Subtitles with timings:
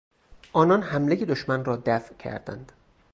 [0.53, 2.71] آنان حملهی دشمن را دفع کردند.